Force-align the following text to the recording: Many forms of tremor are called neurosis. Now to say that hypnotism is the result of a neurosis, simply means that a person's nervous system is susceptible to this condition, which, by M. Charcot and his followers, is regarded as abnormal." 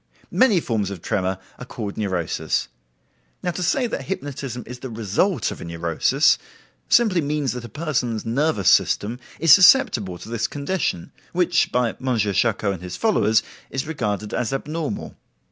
Many 0.31 0.59
forms 0.59 0.89
of 0.89 1.03
tremor 1.03 1.37
are 1.59 1.65
called 1.65 1.95
neurosis. 1.95 2.69
Now 3.43 3.51
to 3.51 3.61
say 3.61 3.85
that 3.85 4.05
hypnotism 4.05 4.63
is 4.65 4.79
the 4.79 4.89
result 4.89 5.51
of 5.51 5.61
a 5.61 5.63
neurosis, 5.63 6.39
simply 6.89 7.21
means 7.21 7.51
that 7.51 7.63
a 7.65 7.69
person's 7.69 8.25
nervous 8.25 8.67
system 8.67 9.19
is 9.39 9.53
susceptible 9.53 10.17
to 10.17 10.27
this 10.29 10.47
condition, 10.47 11.11
which, 11.33 11.71
by 11.71 11.89
M. 12.03 12.17
Charcot 12.17 12.73
and 12.73 12.81
his 12.81 12.97
followers, 12.97 13.43
is 13.69 13.85
regarded 13.85 14.33
as 14.33 14.51
abnormal." 14.51 15.17